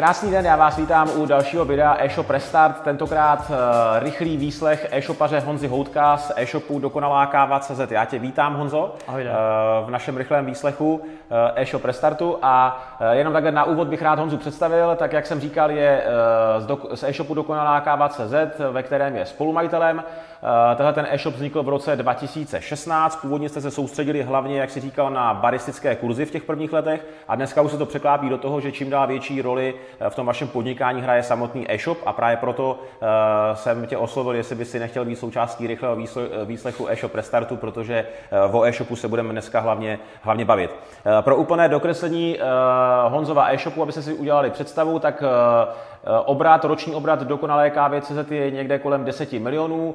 [0.00, 3.56] Krásný den, já vás vítám u dalšího videa e-shop Restart, tentokrát uh,
[3.98, 7.90] rychlý výslech e-shopaře Honzy Houtka z e-shopu Dokonalá káva.cz.
[7.90, 11.02] Já tě vítám, Honzo, Ahoj, uh, v našem rychlém výslechu uh,
[11.54, 12.38] e-shop Restartu.
[12.42, 16.02] A uh, jenom takhle na úvod bych rád Honzu představil, tak jak jsem říkal, je
[16.02, 18.34] uh, z, do, z e-shopu Dokonalá káva.cz,
[18.70, 20.02] ve kterém je spolumajitelem.
[20.76, 25.10] Tenhle ten e-shop vznikl v roce 2016, původně jste se soustředili hlavně, jak si říkal,
[25.10, 27.06] na baristické kurzy v těch prvních letech.
[27.28, 29.74] A dneska už se to překlápí do toho, že čím dál větší roli
[30.08, 33.08] v tom vašem podnikání hraje samotný e-shop a právě proto uh,
[33.54, 35.96] jsem tě oslovil, jestli by si nechtěl být součástí rychlého
[36.44, 38.06] výslechu e-shop restartu, protože
[38.48, 40.70] uh, o e-shopu se budeme dneska hlavně, hlavně bavit.
[40.70, 42.38] Uh, pro úplné dokreslení
[43.08, 45.22] Honzova e-shopu, abyste si udělali představu, tak
[46.24, 49.94] Obrat, roční obrat dokonalé kávy CZ je někde kolem 10 milionů.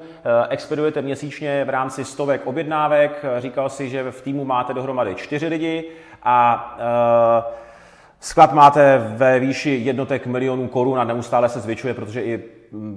[0.50, 3.26] Expedujete měsíčně v rámci stovek objednávek.
[3.38, 5.92] Říkal si, že v týmu máte dohromady čtyři lidi
[6.24, 6.78] a
[8.26, 12.44] Sklad máte ve výši jednotek milionů korun a neustále se zvětšuje, protože i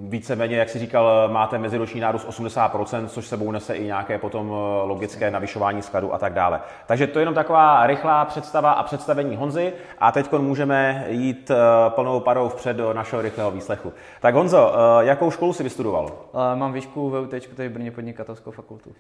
[0.09, 4.87] víceméně, jak si říkal, máte meziroční nárůst 80%, což sebou nese i nějaké potom eh,
[4.87, 6.61] logické navyšování skladu a tak dále.
[6.87, 11.57] Takže to je jenom taková rychlá představa a představení Honzy a teď můžeme jít eh,
[11.89, 13.93] plnou parou vpřed do našeho rychlého výslechu.
[14.21, 16.13] Tak Honzo, eh, jakou školu si vystudoval?
[16.55, 18.93] Mám výšku VUT, tady v Brně podnikatelskou fakultu.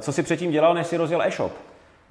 [0.00, 1.52] Co si předtím dělal, než si rozjel e-shop?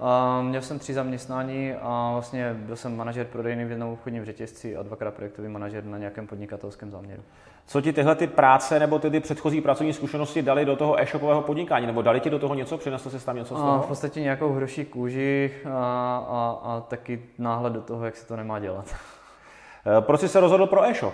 [0.01, 4.77] Uh, měl jsem tři zaměstnání a vlastně byl jsem manažer prodejny v jednom obchodním řetězci
[4.77, 7.21] a dvakrát projektový manažer na nějakém podnikatelském záměru.
[7.67, 11.41] Co ti tyhle ty práce nebo ty, ty předchozí pracovní zkušenosti dali do toho e-shopového
[11.41, 11.87] podnikání?
[11.87, 12.77] Nebo dali ti do toho něco?
[12.77, 13.71] Přinesl jsi tam něco z toho?
[13.71, 15.69] A v podstatě nějakou hroší kůži a,
[16.29, 18.95] a, a taky náhled do toho, jak se to nemá dělat.
[19.97, 21.13] Eh, proč jsi se rozhodl pro e-shop?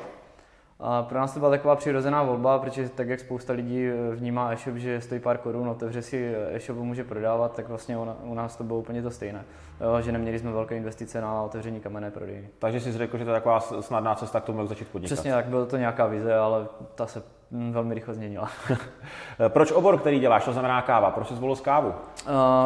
[0.79, 4.51] A pro nás to byla taková přirozená volba, protože tak, jak spousta lidí eh, vnímá
[4.51, 8.63] e-shop, že stojí pár korun, otevře si e-shop může prodávat, tak vlastně u nás to
[8.63, 9.45] bylo úplně to stejné.
[9.81, 12.49] Jo, že neměli jsme velké investice na otevření kamenné prodejny.
[12.59, 15.15] Takže jsi řekl, že to je taková snadná cesta k tomu, jak začít podnikat.
[15.15, 18.49] Přesně tak, bylo to nějaká vize, ale ta se hm, velmi rychle změnila.
[19.47, 21.11] Proč obor, který děláš, to znamená káva?
[21.11, 21.89] Proč jsi zvolil kávu?
[21.89, 21.93] Uh,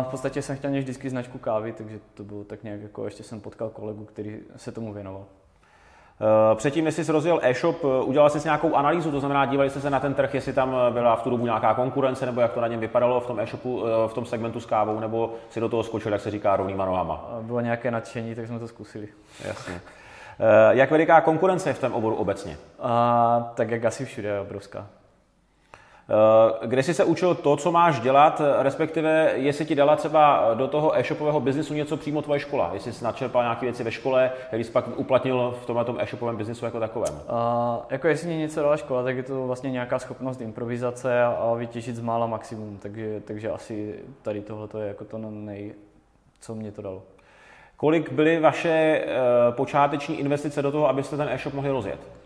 [0.03, 3.23] v podstatě jsem chtěl měl vždycky značku kávy, takže to bylo tak nějak jako, ještě
[3.23, 5.25] jsem potkal kolegu, který se tomu věnoval.
[6.21, 9.81] Eh, předtím, než jsi rozjel e-shop, eh, udělal jsi nějakou analýzu, to znamená, dívali jste
[9.81, 12.51] se na ten trh, jestli tam eh, byla v tu dobu nějaká konkurence, nebo jak
[12.51, 15.69] to na něm vypadalo v tom e-shopu, v tom segmentu s kávou, nebo si do
[15.69, 17.29] toho skočil, jak se říká, rovnýma nohama?
[17.41, 19.07] Bylo nějaké nadšení, tak jsme to zkusili.
[19.47, 19.81] Jasně.
[20.69, 22.57] Jak veliká konkurence je v tom oboru obecně?
[22.79, 24.87] A, tak jak asi všude je obrovská.
[26.09, 30.67] Eh, kde jsi se učil to, co máš dělat, respektive jestli ti dala třeba do
[30.67, 34.63] toho e-shopového biznisu něco přímo tvoje škola, jestli jsi načerpal nějaké věci ve škole, který
[34.63, 37.13] jsi pak uplatnil v tomhle tom e-shopovém biznisu jako takovém.
[37.13, 37.19] Uh,
[37.89, 41.95] jako jestli mě něco dala škola, tak je to vlastně nějaká schopnost improvizace a vytěžit
[41.95, 45.73] z mála maximum, takže, takže asi tady tohle je jako to nej,
[46.39, 47.03] co mě to dalo.
[47.77, 52.20] Kolik byly vaše uh, počáteční investice do toho, abyste ten e-shop mohli rozjet?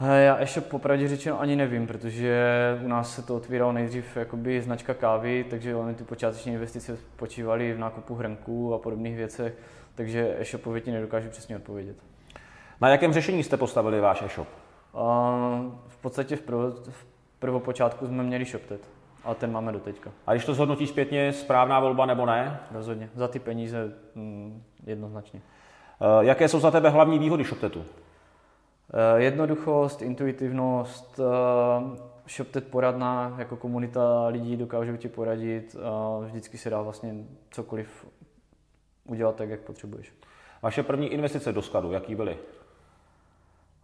[0.00, 2.44] Já ještě popravdě řečeno ani nevím, protože
[2.84, 7.72] u nás se to otvíralo nejdřív jakoby značka kávy, takže oni ty počáteční investice spočívaly
[7.72, 9.54] v nákupu hrnků a podobných věcech,
[9.94, 11.96] takže e-shopově ti nedokážu přesně odpovědět.
[12.80, 14.48] Na jakém řešení jste postavili váš e-shop?
[15.88, 17.06] v podstatě v, prvo, v
[17.38, 18.80] prvopočátku jsme měli ShopTet,
[19.24, 20.10] ale ten máme do teďka.
[20.26, 22.60] A když to zhodnotí zpětně, správná volba nebo ne?
[22.70, 23.10] Rozhodně.
[23.14, 25.40] Za ty peníze mm, jednoznačně.
[26.20, 27.84] Jaké jsou za tebe hlavní výhody ShopTetu?
[28.94, 31.98] Eh, jednoduchost, intuitivnost, eh,
[32.28, 37.14] ShopTet poradná, jako komunita lidí dokážou ti poradit a vždycky se dá vlastně
[37.50, 38.06] cokoliv
[39.04, 40.12] udělat tak, jak potřebuješ.
[40.62, 42.38] Vaše první investice do skladu, jaký byly?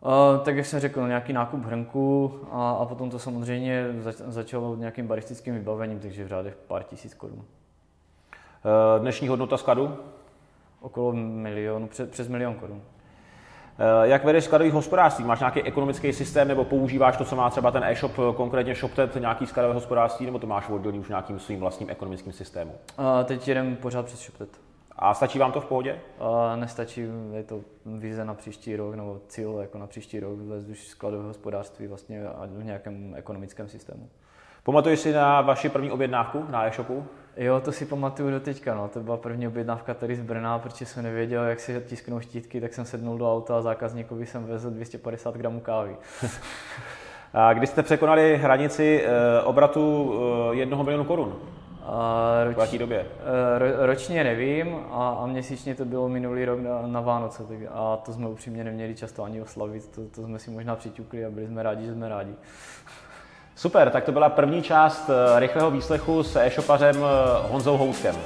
[0.01, 4.77] Uh, tak jak jsem řekl, nějaký nákup hrnku a, a potom to samozřejmě zač, začalo
[4.77, 7.39] nějakým baristickým vybavením, takže v řádech pár tisíc korun.
[7.39, 7.45] Uh,
[9.01, 9.97] dnešní hodnota skladu?
[10.81, 12.83] Okolo milionu, přes, přes milion korun.
[13.79, 15.25] Eh, jak vedeš skladový hospodářství?
[15.25, 19.15] Máš nějaký ekonomický systém nebo používáš to, co má třeba ten e-shop, eh, konkrétně ShopTet,
[19.17, 22.75] nějaký skladové hospodářství, nebo to máš oddělený už nějakým svým vlastním ekonomickým systémem?
[22.99, 24.49] A teď jedem pořád přes ShopTet.
[24.97, 25.99] A stačí vám to v pohodě?
[26.19, 30.69] A nestačí, je to vize na příští rok, nebo cíl jako na příští rok, vést
[30.69, 34.09] už skladové hospodářství vlastně v nějakém ekonomickém systému.
[34.65, 37.05] Pamatuješ si na vaši první objednávku na e-shopu?
[37.37, 38.89] Jo, to si pamatuju do teďka, no.
[38.89, 42.75] To byla první objednávka tady z Brna, protože jsem nevěděl, jak si tisknou štítky, tak
[42.75, 45.97] jsem sednul do auta a zákazníkovi jsem vezl 250 gramů kávy.
[47.35, 50.15] a když jste překonali hranici e, obratu
[50.53, 51.37] e, jednoho milionu korun?
[51.85, 53.07] A roč, v době?
[53.57, 57.59] E, ro, ročně nevím a, a měsíčně to bylo minulý rok na, na Vánoce tak,
[57.71, 61.31] a to jsme upřímně neměli často ani oslavit, to, to jsme si možná přiťukli a
[61.31, 62.35] byli jsme rádi, že jsme rádi.
[63.63, 67.03] Super, tak to byla první část eh, rychlého výslechu s e-shopařem eh,
[67.49, 68.17] Honzou Houtkem.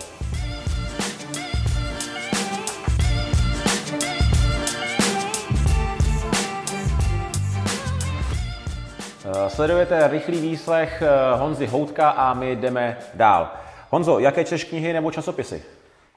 [9.24, 11.02] Eh, sledujete rychlý výslech
[11.36, 13.50] Honzy Houtka a my jdeme dál.
[13.90, 15.62] Honzo, jaké češ knihy nebo časopisy?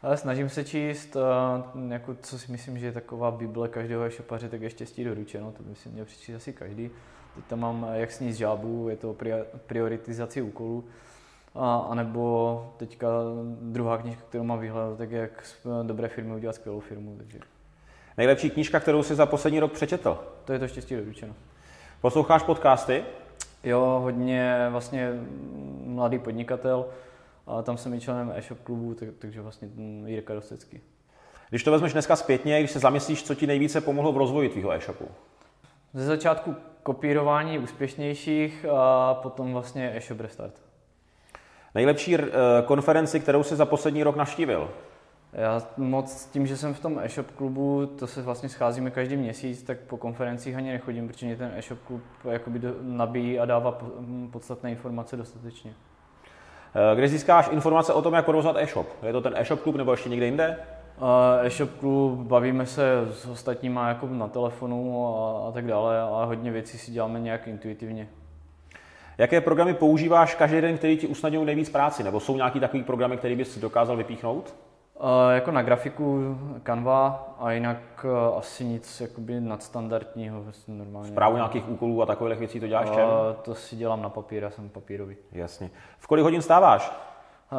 [0.01, 1.18] Ale snažím se číst,
[1.89, 5.63] jako co si myslím, že je taková bible každého e-shopaře, tak je štěstí doručeno, to
[5.63, 6.92] by si měl přečíst asi každý.
[7.36, 9.16] Teď tam mám Jak sníst žábu, je to
[9.68, 10.84] prioritizaci úkolů.
[11.56, 13.08] A, a nebo teďka
[13.62, 17.16] druhá knižka, kterou mám vyhledat, tak jak z dobré firmy udělat skvělou firmu.
[17.18, 17.40] Takže.
[18.18, 20.20] Nejlepší knížka, kterou jsi za poslední rok přečetl?
[20.46, 21.34] To je to štěstí doručeno.
[22.02, 23.04] Posloucháš podcasty?
[23.64, 25.12] Jo, hodně vlastně
[25.86, 26.86] mladý podnikatel.
[27.48, 29.70] A tam jsem i členem e-shop klubu, tak, takže vlastně
[30.06, 30.81] Jirka Rostecký.
[31.50, 34.72] Když to vezmeš dneska zpětně, když se zamyslíš, co ti nejvíce pomohlo v rozvoji tvého
[34.72, 35.06] e-shopu?
[35.94, 40.54] Ze začátku kopírování úspěšnějších a potom vlastně e-shop restart.
[41.76, 42.26] Nejlepší uh,
[42.66, 44.70] konferenci, kterou jsi za poslední rok navštívil?
[45.34, 49.64] Já moc tím, že jsem v tom e-shop klubu, to se vlastně scházíme každý měsíc,
[49.64, 52.02] tak po konferencích ani nechodím, protože mě ten e-shop klub
[52.32, 53.80] jakoby nabíjí a dává
[54.32, 55.74] podstatné informace dostatečně.
[56.76, 58.88] Eh, kde získáš informace o tom, jak provozovat e-shop?
[59.04, 60.58] Je to ten e-shop klub nebo ještě někde jinde?
[61.44, 66.51] E-shop klub, bavíme se s ostatníma jako na telefonu a, a tak dále, ale hodně
[66.51, 68.10] věcí si děláme nějak intuitivně.
[69.18, 72.04] Jaké programy používáš každý den, který ti usnadňují nejvíc práci?
[72.04, 74.56] Nebo jsou nějaký takový programy, který bys dokázal vypíchnout?
[75.00, 81.10] Uh, jako na grafiku Canva a jinak uh, asi nic jakoby nadstandardního, vlastně normálně.
[81.10, 83.07] Zprávu nějakých úkolů a takových věcí to děláš čem?
[83.42, 85.16] To si dělám na papír, já jsem papírový.
[85.31, 85.69] Jasně.
[86.00, 86.92] V kolik hodin stáváš?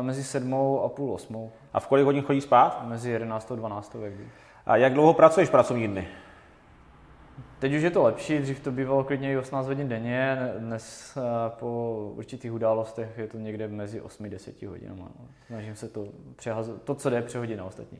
[0.01, 1.53] Mezi sedmou a půl osmou.
[1.73, 2.87] A v kolik hodin chodíš spát?
[2.87, 4.29] Mezi jedenáctou a dvanáctou, jak by.
[4.67, 6.09] A jak dlouho pracuješ pracovní dny?
[7.59, 11.21] Teď už je to lepší, dřív to bývalo klidně i 18 hodin denně, dnes eh,
[11.59, 15.03] po určitých událostech je to někde mezi 8 a 10 hodinami.
[15.47, 17.99] Snažím se to přehazovat, to, co jde, přehodit na ostatní.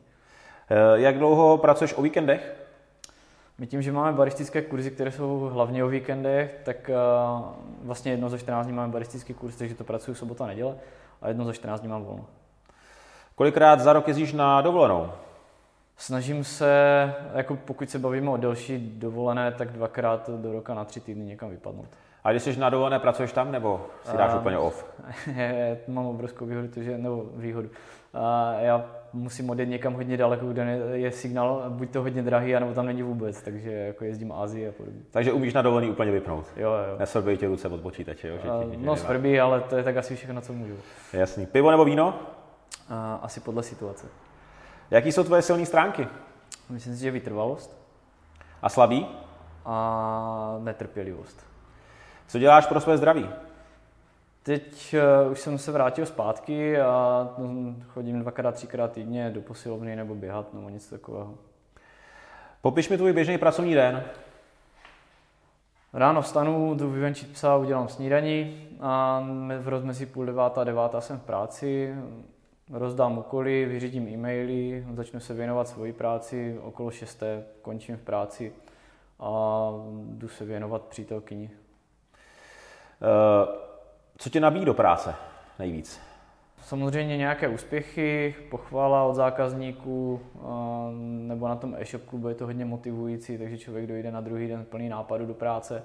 [0.69, 2.70] Eh, jak dlouho pracuješ o víkendech?
[3.61, 6.95] My tím, že máme baristické kurzy, které jsou hlavně o víkendech, tak eh,
[7.83, 10.75] vlastně jedno za 14 dní máme baristický kurz, takže to pracuji sobota a neděle
[11.21, 12.25] a jedno za 14 dní mám volno.
[13.35, 15.11] Kolikrát za rok jezdíš na dovolenou?
[15.97, 20.99] Snažím se, jako pokud se bavíme o delší dovolené, tak dvakrát do roka na tři
[20.99, 21.89] týdny někam vypadnout.
[22.23, 24.85] A když jsi na dovolené, pracuješ tam nebo si dáš um, úplně off?
[25.35, 27.69] Já mám obrovskou výhodu, že, nebo výhodu.
[28.13, 30.63] A já musím odjet někam hodně daleko, kde
[30.93, 34.71] je signál buď to hodně drahý, anebo tam není vůbec, takže jako jezdím Asii a
[34.71, 35.01] podobně.
[35.11, 36.45] Takže umíš na dovolený úplně vypnout?
[36.55, 36.99] Jo, jo.
[36.99, 38.35] Nesvrbí tě ruce od počítače, jo?
[38.35, 40.75] Že ti, no, svrbí, ale to je tak asi všechno, co můžu.
[41.13, 41.45] Jasný.
[41.45, 42.19] Pivo nebo víno?
[42.89, 44.07] A, asi podle situace.
[44.91, 46.07] Jaký jsou tvoje silné stránky?
[46.69, 47.81] Myslím si, že vytrvalost.
[48.61, 49.07] A slabý?
[49.65, 51.45] A netrpělivost.
[52.27, 53.29] Co děláš pro své zdraví?
[54.43, 54.95] Teď
[55.25, 60.15] uh, už jsem se vrátil zpátky a hm, chodím dvakrát, třikrát týdně do posilovny nebo
[60.15, 61.37] běhat nebo nic takového.
[62.61, 64.03] Popiš mi tvůj běžný pracovní den.
[65.93, 69.23] Ráno vstanu, jdu vyvenčit psa, udělám snídaní a
[69.59, 71.95] v rozmezí půl devátá, devátá jsem v práci
[72.73, 78.53] rozdám úkoly, vyřídím e-maily, začnu se věnovat svoji práci, okolo šesté končím v práci
[79.19, 81.49] a jdu se věnovat přítelkyni.
[83.01, 83.70] Eh,
[84.21, 85.15] co tě nabíjí do práce
[85.59, 85.99] nejvíc?
[86.61, 90.21] Samozřejmě nějaké úspěchy, pochvala od zákazníků,
[91.01, 94.65] nebo na tom e-shop klubu je to hodně motivující, takže člověk dojde na druhý den
[94.65, 95.83] plný nápadu do práce.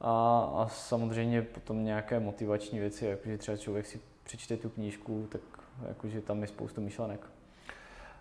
[0.00, 5.40] A, a samozřejmě potom nějaké motivační věci, jakože třeba člověk si přečte tu knížku, tak
[5.88, 7.20] jakože tam je spoustu myšlenek.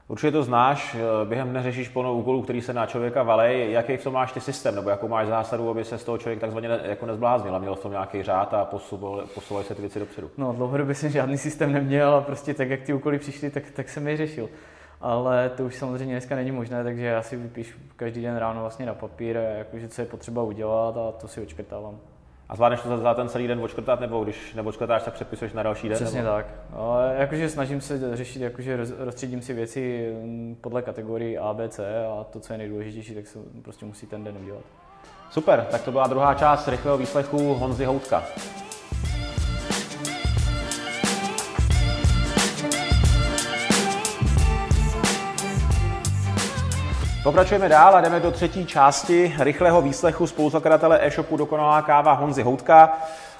[0.07, 3.71] Určitě to znáš, eh, během dne řešíš plno úkolů, který se na člověka valej.
[3.71, 6.39] Jaký v tom máš ty systém, nebo jakou máš zásadu, aby se z toho člověk
[6.39, 9.99] takzvaně ne, jako nezbláznil a měl v tom nějaký řád a posouvaly se ty věci
[9.99, 10.29] dopředu?
[10.37, 13.89] No, dlouhodobě jsem žádný systém neměl a prostě tak, jak ty úkoly přišly, tak, tak
[13.89, 14.49] jsem je řešil.
[15.01, 18.85] Ale to už samozřejmě dneska není možné, takže já si vypíšu každý den ráno vlastně
[18.85, 21.99] na papír, jakože co je potřeba udělat a to si očkrtávám.
[22.49, 25.89] A zvládneš to za ten celý den odškrtat, nebo když neodškrtáš, tak přepisuješ na další
[25.89, 25.95] den?
[25.95, 26.35] Přesně nebo?
[26.35, 26.45] tak.
[26.73, 32.05] Ale jakože snažím se řešit, jakože rozstředím si věci mm, podle kategorii A, B, C
[32.05, 34.61] a to, co je nejdůležitější, tak se prostě musí ten den udělat.
[35.31, 38.23] Super, tak to byla druhá část rychlého výslechu Honzy Houtka.
[47.23, 52.97] Pokračujeme dál a jdeme do třetí části rychlého výslechu spoluzakladatele e-shopu Dokonalá káva Honzy Houtka.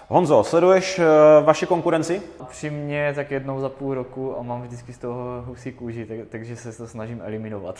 [0.08, 1.06] Honzo, sleduješ eh,
[1.44, 2.22] vaši konkurenci?
[2.42, 6.56] Upřímně tak jednou za půl roku a mám vždycky z toho husí kůži, tak, takže
[6.56, 7.76] se to snažím eliminovat.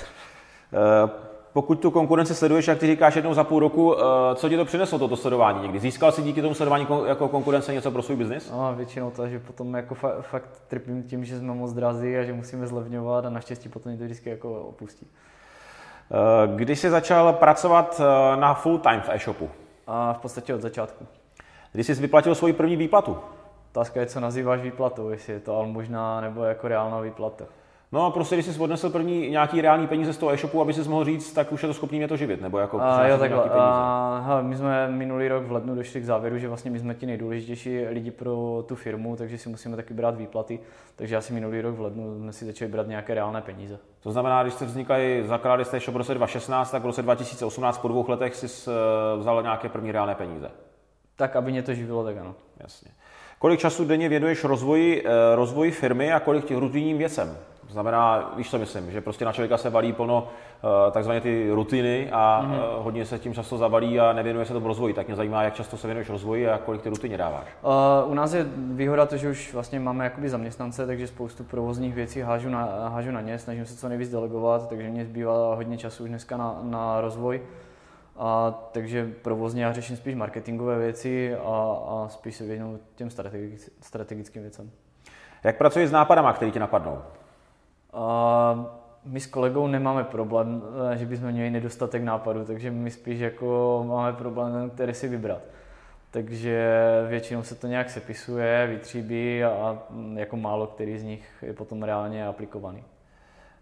[0.74, 1.10] Eh,
[1.54, 4.02] pokud tu konkurenci sleduješ, jak ty říkáš jednou za půl roku, eh,
[4.36, 5.80] co ti to přineslo, toto sledování někdy?
[5.80, 8.52] Získal jsi díky tomu sledování jako konkurence něco pro svůj biznis?
[8.52, 12.24] No, většinou to, že potom jako fa- fakt trpím tím, že jsme moc drazí a
[12.24, 15.08] že musíme zlevňovat a naštěstí potom to vždycky jako opustí.
[16.14, 19.50] Eh, Kdy jsi začal pracovat eh, na full time v e-shopu?
[19.88, 21.08] A v podstatě od začátku.
[21.72, 23.18] Kdy jsi vyplatil svoji první výplatu?
[23.72, 27.46] Otázka je, co nazýváš výplatou, jestli je to almužná nebo jako reálná výplata.
[27.94, 30.90] No a prostě, když jsi odnesl první nějaký reální peníze z toho e-shopu, aby si
[30.90, 33.44] mohl říct, tak už je to schopný mě to živit, nebo jako a, jo, takhle.
[33.50, 36.94] A, hele, my jsme minulý rok v lednu došli k závěru, že vlastně my jsme
[36.94, 40.60] ti nejdůležitější lidi pro tu firmu, takže si musíme taky brát výplaty.
[40.96, 43.80] Takže asi minulý rok v lednu jsme si začali brát nějaké reálné peníze.
[44.04, 47.78] To znamená, když jste vznikali, zakládali jste e-shop v roce 2016, tak v roce 2018
[47.78, 50.52] po dvou letech si eh, vzal nějaké první reálné peníze.
[51.16, 52.36] Tak, aby mě to živilo, tak ano.
[52.60, 52.92] Jasně.
[53.40, 57.38] Kolik času denně věnuješ rozvoji, eh, rozvoji firmy a kolik těch rutinním věcem?
[57.74, 61.52] To znamená, víš co myslím, že prostě na člověka se valí plno eh, takzvané ty
[61.52, 62.84] rutiny a mm-hmm.
[62.84, 64.94] hodně se tím často zavalí a nevěnuje se tomu rozvoji.
[64.94, 67.48] Tak mě zajímá, jak často se věnuješ rozvoji a kolik ty rutiny dáváš.
[68.06, 71.94] Uh, u nás je výhoda to, že už vlastně máme jakoby zaměstnance, takže spoustu provozních
[71.94, 75.78] věcí hážu na, hážu na ně, snažím se co nejvíc delegovat, takže mě zbývá hodně
[75.78, 77.42] času už dneska na, na rozvoj.
[78.18, 83.10] A, takže provozně já řeším spíš marketingové věci a, a spíš se věnuju těm
[83.82, 84.72] strategickým věcem.
[85.44, 87.02] Jak pracuješ s nápadama, které ti napadnou?
[87.94, 88.66] A
[89.06, 90.62] my s kolegou nemáme problém,
[90.94, 95.42] eh, že bychom měli nedostatek nápadů, takže my spíš jako máme problém, který si vybrat.
[96.12, 96.70] Takže
[97.10, 99.78] většinou se to nějak sepisuje, vytříbí a
[100.14, 102.84] jako málo který z nich je potom reálně aplikovaný.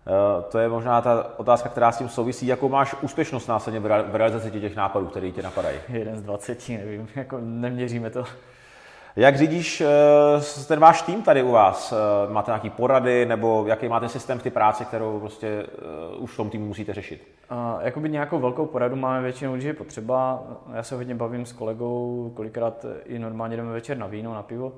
[0.07, 2.47] Eh, to je možná ta otázka, která s tím souvisí.
[2.47, 5.79] Jakou máš úspěšnost následně v realizaci těch nápadů, které tě napadají?
[5.89, 8.23] Jeden z 20, nevím, jako neměříme to.
[9.15, 11.91] Jak řídíš eh, ten váš tým tady u vás?
[11.91, 15.65] Eh, máte nějaké porady nebo jaký máte systém v té práci, kterou prostě
[16.17, 17.27] už v tom týmu musíte řešit?
[17.51, 20.43] Uh, jakoby nějakou velkou poradu máme většinou, když je potřeba.
[20.73, 24.73] Já se hodně bavím s kolegou, kolikrát i normálně jdeme večer na víno, na pivo.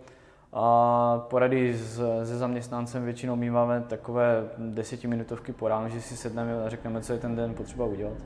[0.53, 6.69] A porady s, se zaměstnancem většinou míváme takové desetiminutovky po ránu, že si sedneme a
[6.69, 8.17] řekneme, co je ten den potřeba udělat.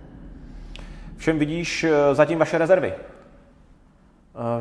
[1.18, 2.94] V čem vidíš eh, zatím vaše rezervy?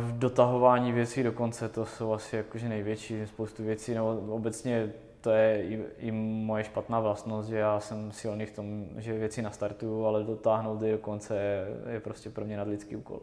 [0.01, 5.31] V dotahování věcí do konce, to jsou asi jakože největší spoustu věcí, nebo obecně to
[5.31, 10.07] je i, i moje špatná vlastnost, že já jsem silný v tom, že věci nastartuju,
[10.07, 13.21] ale dotáhnout je do konce je, je prostě pro mě nadlidský úkol.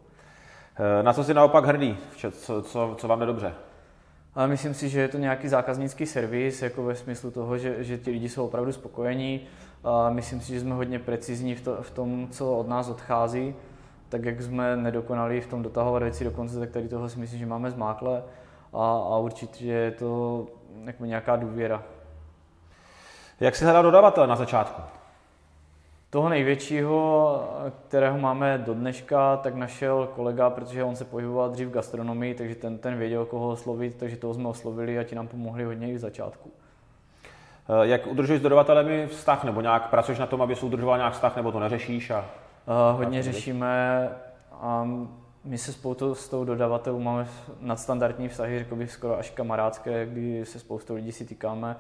[0.76, 1.98] Eh, na co jsi naopak hrdý?
[2.32, 3.54] Co, co, co vám jde dobře?
[4.36, 7.98] Ale myslím si, že je to nějaký zákaznický servis, jako ve smyslu toho, že, že
[7.98, 9.42] ti lidi jsou opravdu spokojení.
[9.84, 13.56] A myslím si, že jsme hodně precizní v, to, v tom, co od nás odchází.
[14.14, 17.40] Tak jak jsme nedokonali v tom dotahovat věci do konce, tak tady tohle si myslím,
[17.40, 18.24] že máme zmákle.
[18.74, 20.46] A, a určitě je to
[20.86, 21.84] jako nějaká důvěra.
[23.40, 24.82] Jak se hledal dodavatel na začátku?
[26.10, 27.50] Toho největšího,
[27.88, 32.56] kterého máme do dneška, tak našel kolega, protože on se pohyboval dřív v gastronomii, takže
[32.56, 35.96] ten, ten věděl, koho oslovit, takže toho jsme oslovili a ti nám pomohli hodně i
[35.96, 36.52] v začátku.
[37.70, 41.14] Eh, jak udržuješ s dodavatelemi vztah, nebo nějak pracuješ na tom, aby se udržoval nějak
[41.14, 42.10] vztah, nebo to neřešíš?
[42.10, 42.26] A...
[42.68, 44.10] Uh, hodně řešíme
[44.52, 44.88] a
[45.44, 47.28] my se spoustu s tou dodavatelů máme
[47.62, 51.76] nadstandardní vztahy, řekl bych skoro až kamarádské, kdy se spoustu lidí si týkáme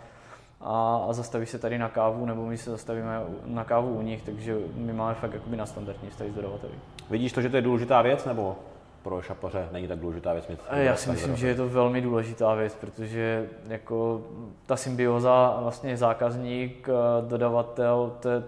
[0.61, 4.21] a, a zastaví se tady na kávu, nebo my se zastavíme na kávu u nich,
[4.21, 6.73] takže my máme fakt jakoby na standardní vztahy s dodavateli.
[7.09, 8.55] Vidíš to, že to je důležitá věc, nebo
[9.03, 10.59] pro šapaře není tak důležitá věc mít?
[10.71, 14.21] Já si myslím, že je to velmi důležitá věc, protože jako
[14.65, 16.89] ta symbioza vlastně zákazník,
[17.27, 18.43] dodavatel, to je,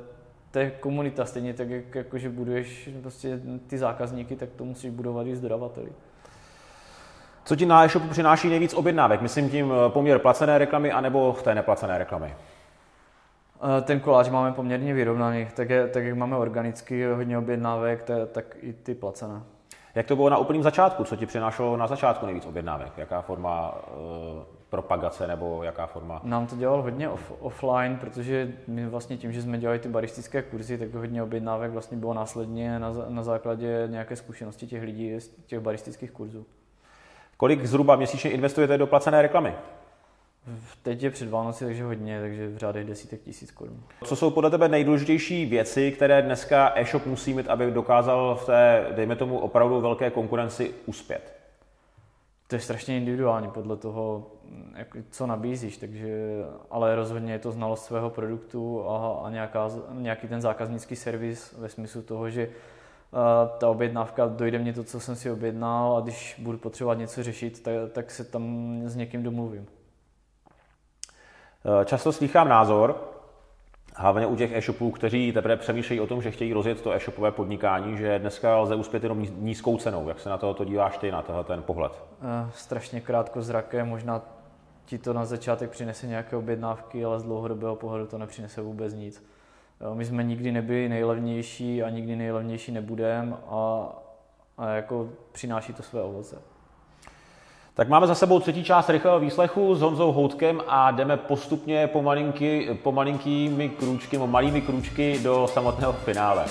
[0.55, 4.91] to je komunita, stejně tak, jak, jako, že buduješ prostě ty zákazníky, tak to musíš
[4.91, 5.89] budovat i s dodavateli.
[7.45, 9.21] Co ti na e-shopu přináší nejvíc objednávek?
[9.21, 12.35] Myslím tím eh, poměr placené reklamy anebo té neplacené reklamy.
[12.35, 18.45] Eh, ten koláč máme poměrně vyrovnaný, tak, je, tak jak máme organicky hodně objednávek, tak
[18.61, 19.41] i ty placené.
[19.95, 21.03] Jak to bylo na úplném začátku?
[21.03, 22.97] Co ti přinášelo na začátku nejvíc objednávek?
[22.97, 26.21] Jaká forma uh, propagace nebo jaká forma?
[26.23, 30.41] Nám to dělal hodně off, offline, protože my vlastně tím, že jsme dělali ty baristické
[30.41, 35.27] kurzy, tak hodně objednávek vlastně bylo následně na, na základě nějaké zkušenosti těch lidí z
[35.45, 36.45] těch baristických kurzů.
[37.37, 39.53] Kolik zhruba měsíčně investujete do placené reklamy?
[40.81, 43.83] Teď je před Vánoci, takže hodně, takže v řádech desítek tisíc korun.
[44.03, 48.87] Co jsou podle tebe nejdůležitější věci, které dneska e-shop musí mít, aby dokázal v té,
[48.95, 51.35] dejme tomu, opravdu velké konkurenci uspět?
[52.47, 54.31] To je strašně individuální podle toho,
[54.75, 56.07] jak, co nabízíš, takže,
[56.71, 61.69] ale rozhodně je to znalost svého produktu a, a nějaká, nějaký ten zákaznický servis ve
[61.69, 62.49] smyslu toho, že
[63.57, 67.63] ta objednávka, dojde mě to, co jsem si objednal a když budu potřebovat něco řešit,
[67.63, 69.67] tak, tak se tam s někým domluvím.
[71.65, 72.95] Eh, často slychám názor,
[73.95, 77.97] hlavně u těch e-shopů, kteří teprve přemýšlejí o tom, že chtějí rozjet to e-shopové podnikání,
[77.97, 80.07] že dneska lze uspět jenom nízkou cenou.
[80.07, 81.91] Jak se na to, díváš ty, na tohle ten pohled?
[82.21, 84.21] Uh, strašně krátko zraké, možná
[84.85, 89.25] ti to na začátek přinese nějaké objednávky, ale z dlouhodobého pohledu to nepřinese vůbec nic.
[89.93, 93.89] My jsme nikdy nebyli nejlevnější a nikdy nejlevnější nebudeme a,
[94.57, 96.41] a jako přináší to své ovoce.
[97.77, 102.77] Tak máme za sebou třetí část rychlého výslechu s Honzou Houtkem a jdeme postupně pomalinky,
[102.83, 106.45] pomalinkými krůčky, malými krůčky do samotného finále.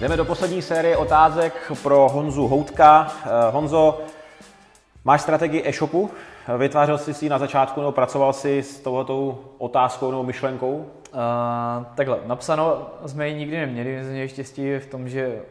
[0.00, 3.12] Jdeme do poslední série otázek pro Honzu Houtka.
[3.24, 4.00] Eh, Honzo,
[5.04, 6.10] máš strategii e-shopu?
[6.58, 10.86] Vytvářel jsi si na začátku nebo pracoval jsi s touhletou otázkou nebo myšlenkou?
[11.16, 15.42] Uh, takhle, napsáno jsme ji nikdy neměli, jsme měli štěstí v tom, že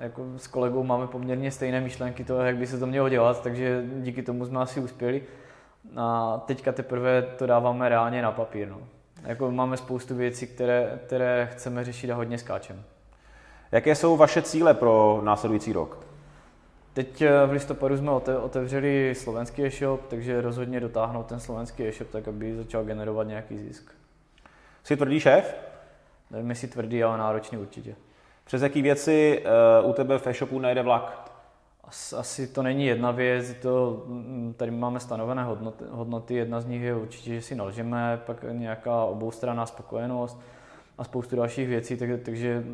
[0.00, 3.84] jako s kolegou máme poměrně stejné myšlenky toho, jak by se to mělo dělat, takže
[3.96, 5.22] díky tomu jsme asi uspěli.
[5.96, 8.68] A teďka teprve to dáváme reálně na papír.
[8.68, 8.78] No.
[9.22, 12.82] Jako máme spoustu věcí, které, které chceme řešit a hodně skáčem.
[13.72, 16.06] Jaké jsou vaše cíle pro následující rok?
[16.92, 22.28] Teď eh, v listopadu jsme otevřeli slovenský e-shop, takže rozhodně dotáhnout ten slovenský e-shop tak,
[22.28, 24.01] aby začal generovat nějaký zisk.
[24.84, 25.56] Jsi tvrdý šéf?
[26.30, 27.96] Nevím, jestli tvrdý, ale náročný určitě.
[28.44, 29.44] Přes jaký věci
[29.82, 31.32] uh, u tebe v e-shopu najde vlak?
[31.84, 36.66] As, asi to není jedna věc, to, mm, tady máme stanovené hodnoty, hodnoty, jedna z
[36.66, 40.40] nich je určitě, že si nalžeme, pak nějaká oboustranná spokojenost
[40.98, 42.64] a spoustu dalších věcí, tak, takže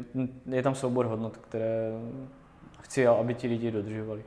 [0.46, 1.92] je tam soubor hodnot, které
[2.80, 4.22] chci, aby ti lidi dodržovali.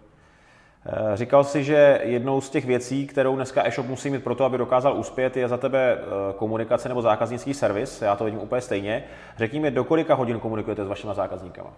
[0.86, 4.46] Eh, říkal jsi, že jednou z těch věcí, kterou dneska e-shop musí mít pro to,
[4.46, 8.02] aby dokázal uspět, je za tebe eh, komunikace nebo zákaznický servis.
[8.02, 9.04] Já to vidím úplně stejně.
[9.38, 11.74] Řekni mi, do kolika hodin komunikujete s vašimi zákazníkama?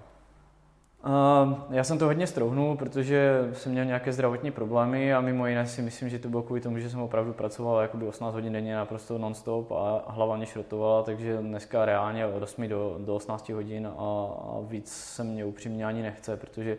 [1.05, 5.65] Uh, já jsem to hodně strouhnul, protože jsem měl nějaké zdravotní problémy a mimo jiné
[5.65, 8.75] si myslím, že to bylo kvůli tomu, že jsem opravdu pracoval jakoby 18 hodin denně
[8.75, 13.87] naprosto non-stop a hlava mě šrotovala, takže dneska reálně od 8 do, do 18 hodin
[13.87, 16.77] a, a víc se mě upřímně ani nechce, protože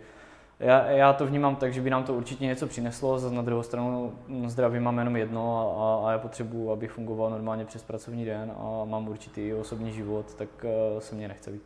[0.64, 3.62] já, já to vnímám tak, že by nám to určitě něco přineslo, zase na druhou
[3.62, 4.12] stranu
[4.46, 8.84] zdraví mám jenom jedno a, a já potřebuji, abych fungoval normálně přes pracovní den a
[8.84, 11.62] mám určitý osobní život, tak uh, se mě nechce být.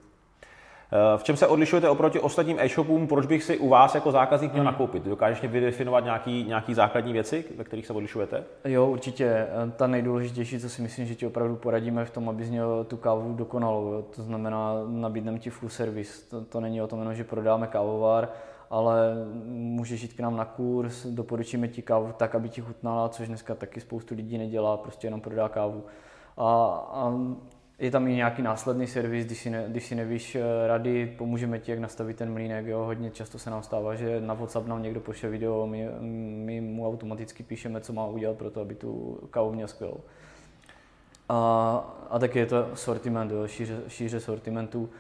[1.16, 3.06] V čem se odlišujete oproti ostatním e-shopům?
[3.06, 4.72] Proč bych si u vás jako zákazník měl hmm.
[4.72, 5.04] nakoupit?
[5.04, 8.44] Dokážeš mě vydefinovat nějaký, nějaký základní věci, ve kterých se odlišujete?
[8.64, 9.46] Jo, určitě.
[9.76, 13.34] Ta nejdůležitější, co si myslím, že ti opravdu poradíme v tom, abys měl tu kávu
[13.34, 14.04] dokonalou.
[14.16, 16.30] To znamená, nabídneme ti full service.
[16.30, 18.28] To, to není o tom jenom, že prodáme kávovar,
[18.70, 23.28] ale můžeš jít k nám na kurz, doporučíme ti kávu tak, aby ti chutnala, což
[23.28, 25.84] dneska taky spoustu lidí nedělá, prostě jenom prodá kávu.
[26.36, 26.44] A,
[26.92, 27.12] a
[27.78, 31.58] je tam i nějaký následný servis, když si, ne, když si nevíš eh, rady, pomůžeme
[31.58, 32.66] ti, jak nastavit ten mlínek.
[32.66, 32.78] Jo.
[32.78, 35.88] Hodně často se nám stává, že na WhatsApp nám někdo pošle video, my,
[36.44, 40.00] my mu automaticky píšeme, co má udělat pro to, aby tu kávu měl skvělou.
[41.28, 44.90] A, a taky je to sortiment, jo, šíře, šíře sortimentu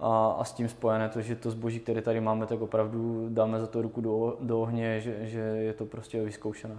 [0.00, 3.60] a, a s tím spojené to, že to zboží, které tady máme, tak opravdu dáme
[3.60, 6.78] za to ruku do, do ohně, že, že je to prostě vyzkoušené.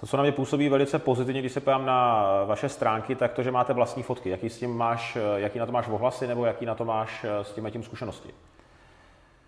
[0.00, 3.42] To, co na mě působí velice pozitivně, když se pojám na vaše stránky, tak to,
[3.42, 4.30] že máte vlastní fotky.
[4.30, 7.44] Jaký, s tím máš, jaký na to máš ohlasy, nebo jaký na to máš eh,
[7.44, 8.28] s tím tím zkušenosti?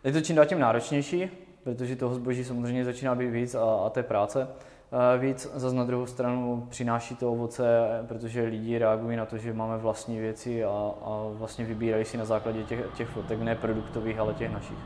[0.04, 1.30] Je to čím dál tím náročnější,
[1.64, 5.50] protože toho zboží samozřejmě začíná být víc a, a té práce eh, víc.
[5.54, 7.64] Zase na druhou stranu přináší to ovoce,
[8.08, 10.68] protože lidi reagují na to, že máme vlastní věci a,
[11.04, 14.78] a vlastně vybírají si na základě těch, těch fotek, ne produktových, ale těch našich.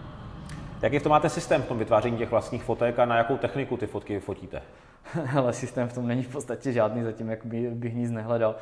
[0.82, 3.76] Jaký v tom máte systém v tom vytváření těch vlastních fotek a na jakou techniku
[3.76, 4.62] ty fotky fotíte?
[5.36, 8.56] ale systém v tom není v podstatě žádný, zatím jak by, bych nic nehledal.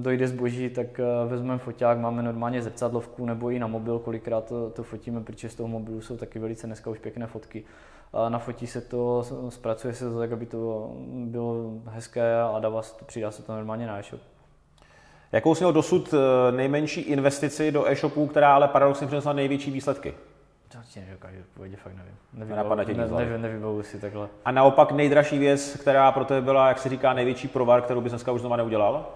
[0.00, 4.70] Dojde zboží, tak eh, vezmeme foťák, máme normálně zrcadlovku nebo i na mobil, kolikrát to,
[4.70, 7.64] to fotíme, protože z toho mobilu jsou taky velice dneska už pěkné fotky.
[8.12, 12.82] A na fotí se to, zpracuje se to tak, aby to bylo hezké a dává
[12.82, 14.20] se to, přidá se to normálně na e-shop.
[15.32, 20.14] Jakou jsi měl dosud eh, nejmenší investici do e-shopů, která ale paradoxně přinesla největší výsledky?
[20.88, 22.14] Ti nedokážu odpovědět, fakt nevím.
[22.32, 22.74] Nevybavu,
[23.16, 24.28] ne, nevybavu si takhle.
[24.44, 28.12] A naopak nejdražší věc, která pro tebe byla, jak se říká, největší provar, kterou bys
[28.12, 29.08] dneska už znova neudělal?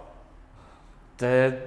[1.16, 1.62] To je,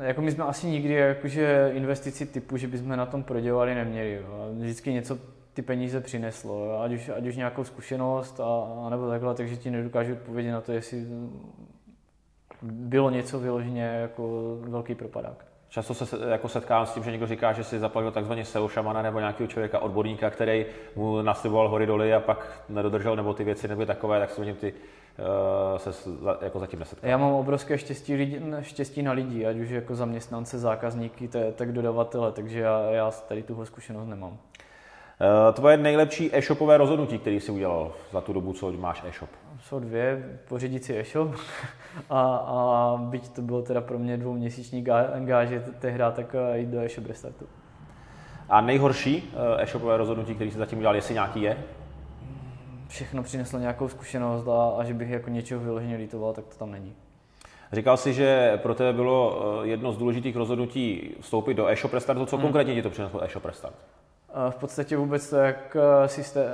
[0.00, 4.12] jako my jsme asi nikdy jakože investici typu, že bychom na tom prodělali, neměli.
[4.12, 4.48] Jo.
[4.52, 5.18] Vždycky něco
[5.54, 6.80] ty peníze přineslo, jo.
[6.80, 8.44] Ať, už, ať už nějakou zkušenost, a,
[8.86, 11.06] a nebo takhle, takže ti nedokážu odpovědět na to, jestli
[12.62, 15.44] bylo něco vyloženě jako velký propadák.
[15.68, 19.02] Často se jako setkám s tím, že někdo říká, že si zaplatil takzvaně SEO šamana
[19.02, 23.68] nebo nějakého člověka, odborníka, který mu nasliboval hory doly a pak nedodržel, nebo ty věci
[23.68, 26.10] nebyly takové, tak si ty uh, se
[26.42, 27.10] jako zatím nesetkal.
[27.10, 32.32] Já mám obrovské štěstí, lidi, štěstí na lidi, ať už jako zaměstnance, zákazníky, tak dodavatele,
[32.32, 34.38] takže já, já tady tuhle zkušenost nemám.
[35.20, 39.30] Eh, tvoje nejlepší e-shopové rozhodnutí, který jsi udělal za tu dobu, co máš e-shop?
[39.60, 41.34] Jsou dvě, pořídit si e-shop
[42.10, 44.84] a, a byť to bylo teda pro mě dvouměsíční
[45.24, 47.46] gáže tehdy, tak eh, jít do e-shop restartu.
[48.48, 51.58] A nejhorší eh, e-shopové rozhodnutí, který jsi zatím udělal, jestli nějaký je?
[52.88, 56.70] Všechno přineslo nějakou zkušenost a, a že bych jako něčeho vyloženě lítoval, tak to tam
[56.70, 56.94] není.
[57.72, 62.26] Říkal jsi, že pro tebe bylo jedno z důležitých rozhodnutí vstoupit do e-shop restartu.
[62.26, 62.42] Co hmm.
[62.42, 63.76] konkrétně ti to přineslo e-shop restart?
[64.50, 66.44] V podstatě vůbec to, jak, systém,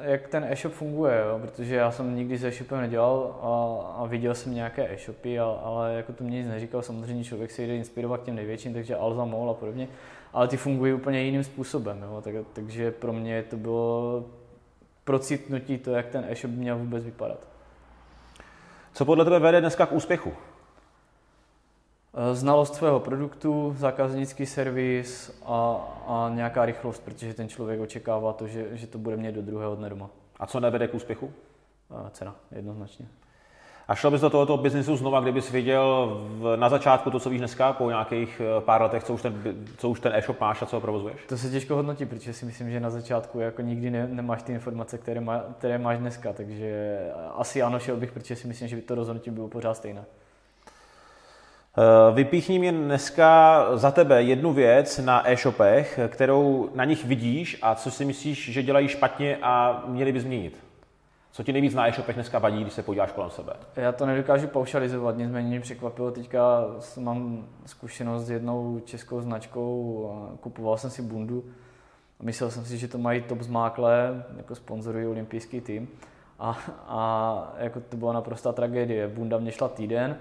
[0.00, 1.38] jak ten e-shop funguje, jo?
[1.38, 5.94] protože já jsem nikdy s e-shopem nedělal a, a viděl jsem nějaké e-shopy, ale, ale
[5.94, 9.50] jako to mě nic neříkal, samozřejmě člověk se jde inspirovat těm největším, takže Alza, Mall
[9.50, 9.88] a podobně,
[10.32, 12.20] ale ty fungují úplně jiným způsobem, jo?
[12.24, 14.24] Tak, takže pro mě to bylo
[15.04, 17.48] procitnutí to, jak ten e-shop měl vůbec vypadat.
[18.92, 20.32] Co podle tebe vede dneska k úspěchu?
[22.18, 25.76] Eh, znalost svého produktu, zákaznický servis a,
[26.06, 29.76] a nějaká rychlost, protože ten člověk očekává to, že, že to bude mít do druhého
[29.76, 30.10] dne doma.
[30.40, 31.32] A co nevede k úspěchu?
[31.90, 33.06] A cena, jednoznačně.
[33.88, 37.38] A šel bys do tohoto biznisu znova, kdybys viděl v, na začátku to, co víš
[37.38, 40.66] dneska, po nějakých eh, pár letech, co už ten, co už ten e-shop máš a
[40.66, 41.20] co ho provozuješ?
[41.28, 44.52] To se těžko hodnotí, protože si myslím, že na začátku jako nikdy ne, nemáš ty
[44.52, 46.98] informace, které, má, které máš dneska, takže
[47.34, 50.04] asi ano, šel bych, protože si myslím, že by to rozhodnutí bylo pořád stejné.
[51.78, 57.74] Eh, vypíchni mi dneska za tebe jednu věc na e-shopech, kterou na nich vidíš a
[57.74, 60.58] co si myslíš, že dělají špatně a měli by změnit.
[61.32, 63.52] Co ti nejvíc na e-shopech dneska vadí, když se podíváš kolem sebe?
[63.76, 66.10] Já to nedokážu paušalizovat, nicméně mě překvapilo.
[66.10, 66.64] Teďka
[66.98, 71.44] mám zkušenost s jednou českou značkou, kupoval jsem si bundu
[72.22, 75.88] myslel jsem si, že to mají top zmákle, jako sponzorují olympijský tým.
[76.38, 76.58] A,
[76.88, 79.08] a jako to byla naprostá tragédie.
[79.08, 80.16] Bunda mě šla týden,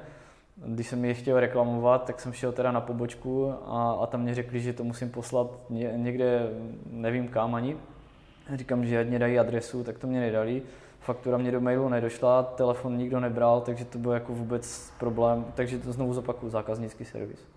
[0.56, 4.36] když jsem je chtěl reklamovat, tak jsem šel teda na pobočku a, a tam mě
[4.36, 6.50] řekli, že to musím poslat ně, někde,
[6.90, 7.78] nevím kam ani.
[8.54, 10.62] Říkám, že mě dají adresu, tak to mě nedali.
[11.00, 15.46] Faktura mě do mailu nedošla, telefon nikdo nebral, takže to byl jako vůbec problém.
[15.56, 17.55] Takže to znovu zopakuju, zákaznický servis.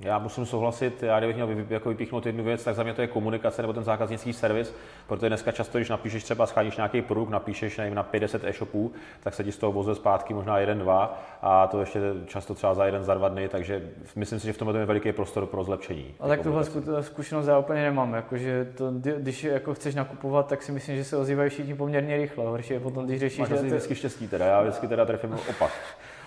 [0.00, 3.06] Já musím souhlasit, já kdybych měl jako vypíchnout jednu věc, tak za mě to je
[3.06, 4.74] komunikace nebo ten zákaznický servis,
[5.06, 9.34] protože dneska často, když napíšeš třeba, schádíš nějaký produkt, napíšeš nevím, na 50 e-shopů, tak
[9.34, 12.86] se ti z toho vozuje zpátky možná jeden, dva a to ještě často třeba za
[12.86, 13.82] jeden, za dva dny, takže
[14.16, 16.14] myslím si, že v tom je veliký prostor pro zlepšení.
[16.20, 16.64] A tak tuhle
[17.00, 21.16] zkušenost já úplně nemám, jakože to, když jako chceš nakupovat, tak si myslím, že se
[21.16, 23.38] ozývají všichni poměrně rychle, horší je potom, když řešíš...
[23.38, 25.70] Máš asi vždycky štěstí teda, já vždycky teda trefím opak.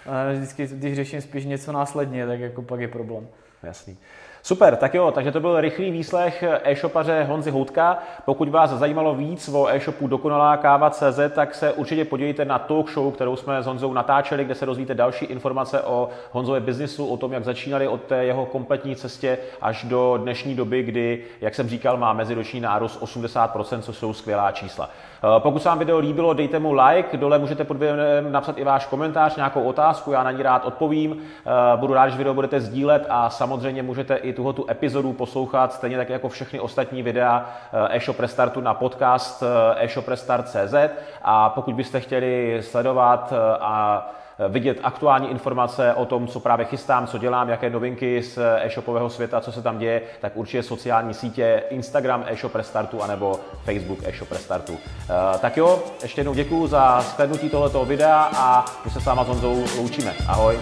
[0.05, 3.27] A vždycky, když řeším spíš něco následně, tak jako pak je problém.
[3.63, 3.97] Jasný.
[4.43, 7.97] Super, tak jo, takže to byl rychlý výslech e-shopaře Honzy Houtka.
[8.25, 12.89] Pokud vás zajímalo víc o e-shopu Dokonalá káva CZ, tak se určitě podívejte na talk
[12.89, 17.17] show, kterou jsme s Honzou natáčeli, kde se dozvíte další informace o Honzově biznisu, o
[17.17, 21.69] tom, jak začínali od té jeho kompletní cestě až do dnešní doby, kdy, jak jsem
[21.69, 24.89] říkal, má meziroční nárůst 80%, což jsou skvělá čísla.
[25.23, 28.63] Eh, pokud se vám video líbilo, dejte mu like, dole můžete pod videem napsat i
[28.63, 31.17] váš komentář, nějakou otázku, já na ní rád odpovím.
[31.17, 35.73] Eh, budu rád, že video budete sdílet a samozřejmě můžete i tuhle tu epizodu poslouchat,
[35.73, 39.43] stejně tak jako všechny ostatní videa eh, e-shop Restartu na podcast
[39.77, 40.73] e-shoprestart.cz
[41.21, 44.07] a pokud byste chtěli sledovat a
[44.49, 49.41] vidět aktuální informace o tom, co právě chystám, co dělám, jaké novinky z e-shopového světa,
[49.41, 54.77] co se tam děje, tak určitě sociální sítě Instagram e-shop Restartu anebo Facebook e-shop Restartu.
[54.77, 59.23] Eh, tak jo, ještě jednou děkuji za shlednutí tohoto videa a my se s váma
[59.23, 60.13] s Honzou loučíme.
[60.27, 60.59] Ahoj.